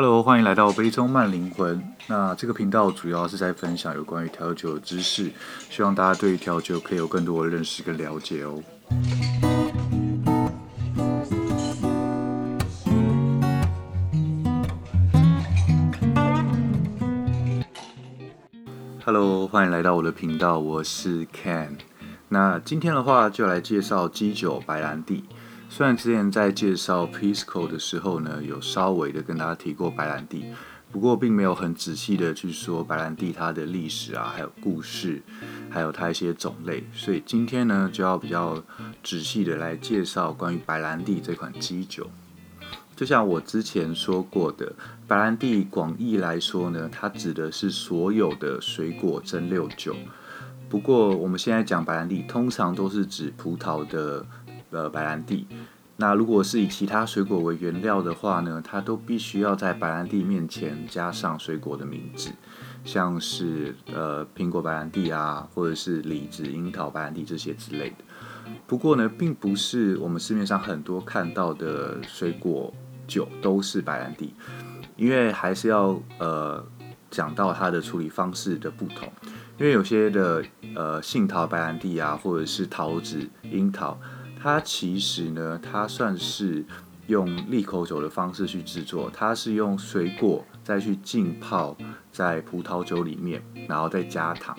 [0.00, 1.82] Hello，欢迎来到杯中慢灵魂。
[2.06, 5.28] 那这个频道主要是在分享有关于调酒的知识，
[5.68, 8.62] 希望大家对调酒可以有更多的认识跟了解哦。
[19.04, 21.70] Hello，欢迎来到我的频道，我是 Ken。
[22.28, 25.24] 那今天的话就来介绍基酒白兰地。
[25.70, 30.46] 虽然之前在介绍 Pisco 的时候呢，有稍微的跟大家提过白兰地，
[30.90, 35.22] 不过并没有很仔细的去说白兰地它的历史啊，还有故事，
[35.70, 36.82] 还有它一些种类。
[36.92, 38.60] 所以今天呢，就要比较
[39.04, 42.10] 仔细的来介绍关于白兰地这款基酒。
[42.96, 44.72] 就像我之前说过的，
[45.06, 49.94] 白兰地广义来说呢，它指的是所有的水果蒸馏酒。
[50.68, 54.26] 不过我们现在讲白兰地，通常都是指葡萄的。
[54.70, 55.46] 呃，白兰地，
[55.96, 62.30] 那如果是以其他水果为原料的话呢，它都必须要在白兰地面前加上水果的名字，
[62.84, 67.96] 像是呃苹果白兰地啊，或者是李子、樱桃白兰地这些之类的。
[68.66, 72.72] 不过呢，并不是我们市面上很多看到的水果
[73.06, 74.34] 酒都是白兰地，
[74.96, 76.62] 因为还是要呃
[77.10, 79.10] 讲到它的处理方式的不同，
[79.58, 80.44] 因为有些的
[80.76, 83.98] 呃杏桃白兰地啊，或者是桃子、樱桃。
[84.40, 86.64] 它其实呢，它算是
[87.08, 91.76] 用利口酒的方式去制作，它是用水果再去浸泡
[92.12, 94.56] 在葡萄酒里面，然后再加糖，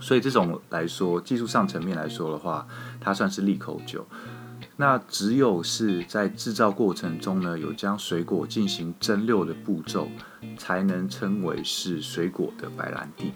[0.00, 2.66] 所以这种来说，技术上层面来说的话，
[3.00, 4.06] 它算是利口酒。
[4.76, 10.08] 那只有是在制造过程中呢，有将水果进行蒸馏的步骤，
[10.58, 13.32] 才能称为是水果的白兰地。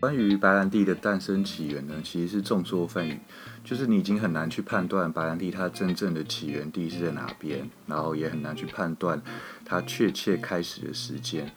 [0.00, 3.18] 关于白兰地的诞生起源呢，其实是众说纷纭，
[3.64, 9.20] 就是你已经很难去判断白兰地它真正的起源地是在哪边，然后也很难去判断
[9.64, 11.50] 它确切开始的时间。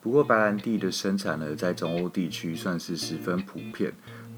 [0.00, 3.92] 不过白兰地的生产呢，在中欧地区算是十分普遍，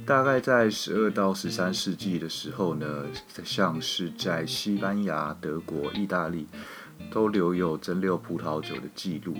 [0.04, 3.06] 大概在十二到十三世纪的时候呢，
[3.44, 6.48] 像是在西班牙、德国、意大利，
[7.12, 9.36] 都留有蒸馏葡萄酒的记录。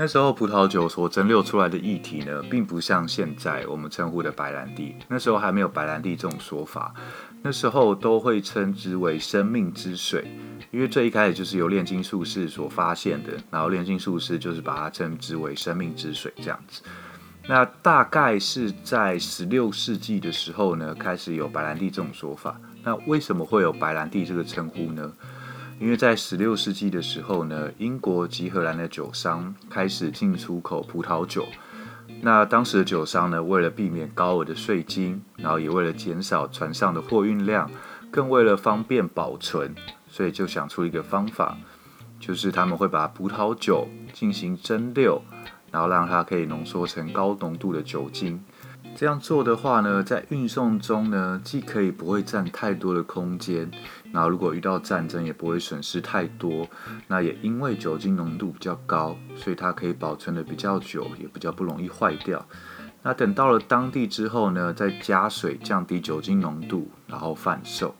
[0.00, 4.94] 那时候葡萄酒所蒸馏出来的液体呢，并不像现在我们称呼的白兰地。
[5.08, 6.94] 那时候还没有白兰地这种说法，
[7.42, 10.30] 那时候都会称之为生命之水，
[10.70, 16.80] 因为最一开始就是由炼金术士所发现的，然后炼金术士就是把它称之为生命之水这样子。
[17.48, 22.56] 那大概是在十六世纪的时候呢，开始有白兰地这种说法。
[22.84, 25.12] 那为什么会有白兰地这个称呼呢？
[25.80, 31.46] 因为在十六世纪的时候呢，英国及荷兰的酒商开始进出口葡萄酒。
[32.20, 37.70] 那当时的酒商呢，为了避免高额的税金，然后也为了减少船上的货运量，
[38.10, 39.72] 更为了方便保存，
[40.08, 41.56] 所以就想出一个方法，
[42.18, 45.20] 就是他们会把葡萄酒进行蒸馏，
[45.70, 48.42] 然后让它可以浓缩成高浓度的酒精。
[48.96, 53.70] 这样做的话呢，在运送中呢，既可以不会占太多的空间，
[54.12, 56.66] 那如果遇到战争也不会损失太多。
[57.06, 62.44] 那也因为酒精浓度比较高，所以它可以保存的比较久，也比较不容易坏掉。
[63.02, 67.94] 那等到了当地之后呢，再加水降低酒精浓度，然后贩售。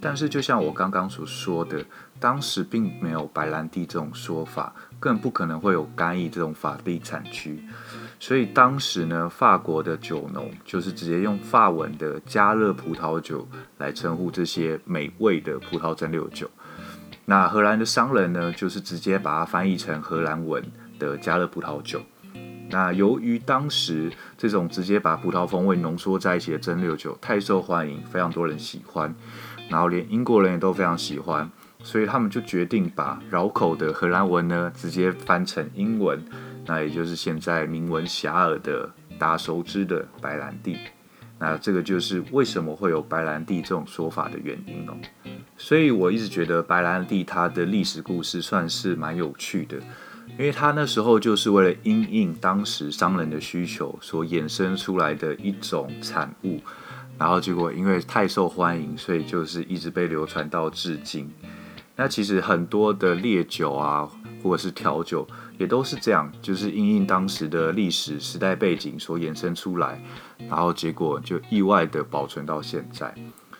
[0.00, 1.84] 但是就像我刚刚所说的，
[2.20, 7.62] 当时并没有白兰地这种说法，更不可能会有干邑这种法地产区。
[8.20, 13.46] 所以当时呢，法国的酒农就是直接用法文的加热葡萄酒
[13.78, 16.50] 来称呼这些美味的葡萄蒸馏酒。
[17.24, 20.64] 那荷兰的商人呢，就是直接把它翻译成荷兰文
[20.98, 22.00] 的加热葡萄酒。
[22.70, 29.14] 那由于当时这种直接把葡萄风味浓缩在一起的蒸馏酒太受欢迎，非常多人喜欢，
[29.70, 31.50] 然后连英国人也都非常喜欢，
[31.82, 36.22] 所以他们就决定把绕口的荷兰文呢，直接翻成英文。
[36.66, 40.76] 那也就是现在名闻遐迩的大家熟知的白兰地，
[41.38, 44.94] 那这个就是为什么会有白兰地这种说法的原因哦。
[45.56, 49.78] 所以我一直觉得白兰地它的历史故事算是蛮有趣的，
[50.32, 56.60] 因为它那时候就是为了因应当时商人的需求所衍生出来的一种产物，
[57.16, 61.32] 然后结果因为太受欢迎，所以就是一直被流传到至今。
[62.00, 64.08] 那其实很多的烈酒啊，
[64.40, 65.26] 或者是调酒，
[65.58, 70.00] 也都是这样，就是因应当时的历史时代背景所衍生出来，
[70.48, 73.12] 然后结果就意外的保存到现在。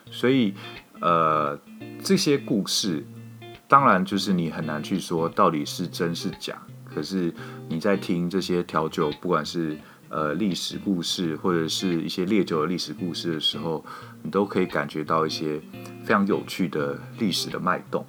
[0.09, 0.53] 所以，
[1.01, 1.59] 呃，
[2.01, 3.05] 这些故事
[3.67, 6.57] 当然就是你很难去说到底是真是假。
[6.85, 7.33] 可是
[7.67, 9.77] 你在听这些调酒，不管是
[10.07, 13.83] 呃历史故事，或者是一些烈酒的历史故事的时候，
[14.23, 15.59] 你都可以感觉到一些
[16.05, 18.05] 非常有趣的历史的脉动。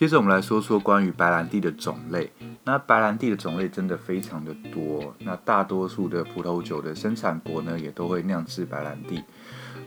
[0.00, 2.32] 接着我们来说说关于白兰地的种类。
[2.64, 5.14] 那白兰地的种类真的非常的多。
[5.18, 9.22] 那大多数的葡萄酒的生产国呢，也都会酿制白兰地。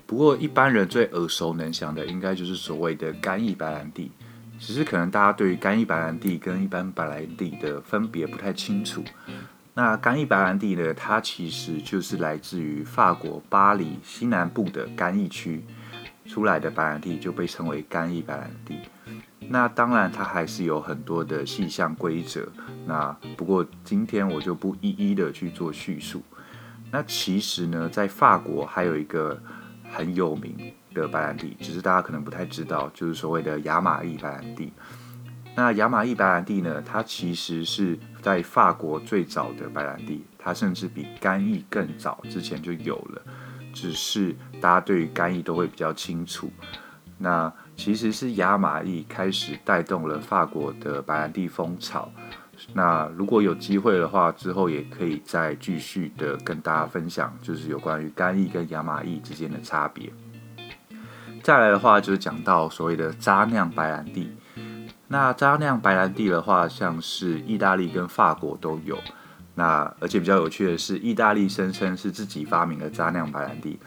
[0.06, 4.12] 不过一般人最耳熟能详的，应该就是所谓的干邑白兰地。
[4.60, 9.04] 只是可能大家对于干邑白兰地跟一般白兰地的分别不太清楚。
[9.74, 15.65] 那干邑白兰地呢，它其实就是来自于法国巴黎西南部的干邑区
[16.27, 18.75] 出来的白兰地，就被称为干邑白兰地。
[19.50, 22.48] 那当然，它还是有很多的细项规则。
[22.86, 26.22] 那不过今天我就不一一的去做叙述。
[26.92, 29.42] 那其实呢，在法国还有一个
[29.92, 34.72] 很有名的白兰地，只是大家可能不太知道，就是所谓的亚玛邑白兰地。
[35.56, 43.22] 那亚玛邑白兰地呢，它其实是在法国最早的白兰地，它甚至比干邑更早之前就有了，
[43.74, 46.51] 只是大家对于干邑都会比较清楚。
[47.24, 52.12] 那其实是亚玛邑开始带动了法国的白兰地风潮。
[52.74, 60.12] 那如果有机会的话，之后也可以再继续的跟大家分享，就是有关于干邑跟亚玛邑之间的差别。
[61.42, 64.30] 再来的话，就是讲到所谓的渣酿白兰地。
[65.08, 68.98] 那渣酿白兰地的话，像是意大利跟法国都有。
[69.56, 73.80] 那而且比较有趣的是，意大利声称是自己发明了渣酿白兰地。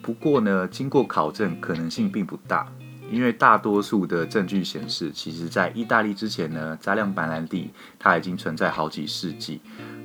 [0.00, 2.68] 不过呢，经过考证，可能性并不大。
[3.10, 9.60] 因为大多数的证据显示，其实在意大利之前呢，渣酿白兰地它已经存在好几世纪。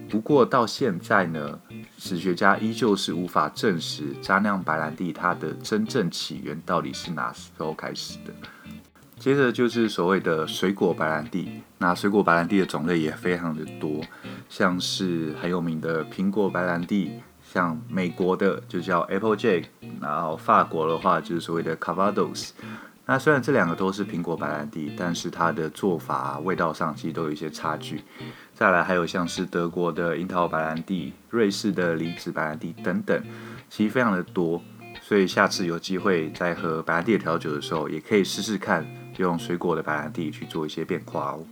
[0.10, 1.60] 不过到现在呢，
[1.98, 8.34] 史学家依旧是无法证实渣酿白兰地它的真正起源到底是哪时候开始的。
[9.18, 14.02] 接着就是所谓的水果白兰地，那水果白兰地的种类也非常的多，
[14.48, 19.66] 像是很有名的苹果白兰地，像美国的就叫 Applejack，
[20.02, 22.52] 然后法国的话就是所谓的 CavaDos。
[23.10, 28.04] 那虽然这两个都是苹果白兰地，但是它的做法、味道上其实都有一些差距。
[28.54, 33.20] 再来还有像是德国的樱桃白兰地、瑞士的梨子白兰地等等，
[33.68, 34.62] 其实非常的多。
[35.02, 38.86] 所以下次有机会在喝白兰地的调酒的时候，也可以试试看
[39.18, 41.44] 用水果的白兰地去做一些变化哦。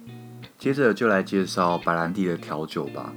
[0.60, 3.12] 接着就来介绍白兰地的调酒吧。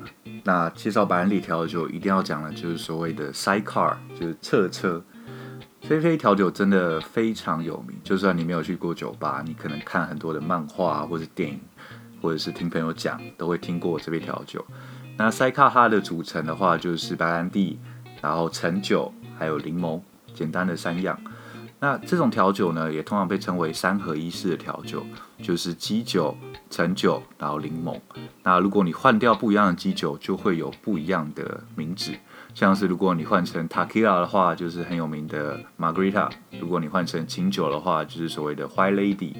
[0.45, 5.05] 那介绍白兰地调酒一定要讲的就是所谓的 sidecar，就是侧车。
[5.83, 11.59] 菲菲调酒真的非常有名，就算你没有去过酒吧，你可能看很多的漫画或者电影，
[12.23, 14.65] 或者是听朋友讲，都会听过这杯调酒。
[15.17, 17.79] 那塞卡哈的组成的话，就是白兰地，
[18.21, 20.01] 然后橙酒，还有柠檬，
[20.33, 21.19] 简单的三样。
[21.81, 25.05] 那这种调酒呢，也通常被称为三合一式的调酒，
[25.43, 26.37] 就是基酒、
[26.69, 27.99] 橙酒，然后柠檬。
[28.43, 32.13] 那如果你换掉不一样的基酒，就会有不一样的名字。
[32.55, 36.31] 像是如果你换成 Takila 的话，就是很有名的 Margarita；
[36.61, 39.33] 如果你换成琴酒的话，就是所谓的 White Lady；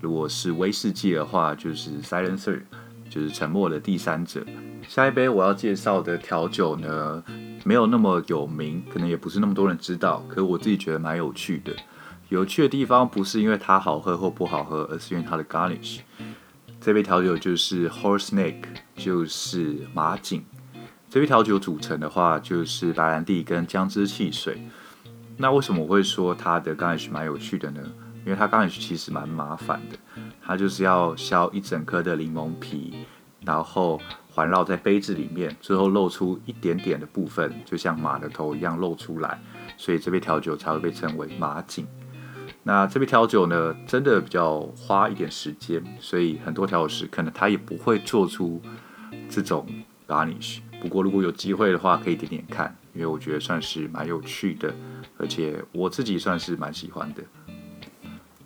[0.00, 2.62] 如果是威士忌的话，就是 Silencer，
[3.10, 4.44] 就是沉默的第三者。
[4.88, 7.22] 下一杯我要介绍的调酒呢，
[7.64, 11.72] 没有那么有名，可能也不是那么多人知道，可是我自己觉得蛮有趣的。
[12.30, 15.98] 有趣的地方不是因为它好喝或不好喝，而是因为它的 Garnish。
[16.80, 18.56] 这杯调酒就是 Horse Neck，
[18.96, 20.42] 就是马颈。
[21.12, 24.66] 这杯调酒组成的话，就是白兰地跟姜汁汽水。
[25.36, 27.82] 那为什么我会说它的 garnish 蛮有趣的呢？
[28.24, 29.98] 因为它 garnish 其实蛮麻烦的，
[30.42, 32.94] 它就是要削一整颗的柠檬皮，
[33.44, 34.00] 然后
[34.30, 39.38] 环绕在杯子里面，最后露出一点点的部分，就像马的头一样露出来，
[39.76, 41.86] 所以这杯调酒才会被称为马颈。
[42.62, 48.62] 那这杯调酒呢，真的比较花一点时间，所以很多调酒师可能他也不会做出
[49.28, 49.68] 这种
[50.08, 50.60] garnish。
[50.82, 54.74] 不过，如果有机会的话，可以点点看，因为我觉得算是蛮有趣的，
[55.16, 57.22] 而且我自己算是蛮喜欢的。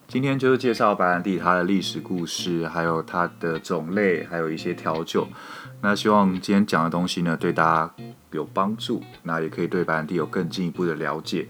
[0.06, 5.26] 今天就是介绍白兰地它的历史故事，还有它的种类，还有一些调酒。
[5.80, 7.94] 那希望今天讲的东西呢，对大家
[8.32, 11.48] 有帮助，那也可以对白兰地有更进一步的了解。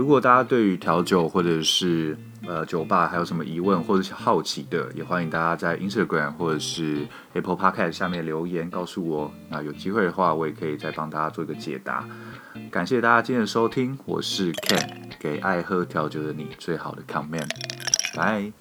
[0.00, 2.16] 如果大家对于调酒或者是
[2.48, 9.30] 呃酒吧还有什么疑问或者是好奇的，也欢迎大家在 Instagram 或者是 Apple Podcast 下面留言告诉我。
[9.50, 12.02] 那有机会的话，我也可以再帮大家做一个解答。
[12.70, 14.88] 感谢大家今天的收听，我是 Ken，
[15.18, 17.50] 给爱喝调酒的你最好的 comment。
[18.16, 18.59] 拜。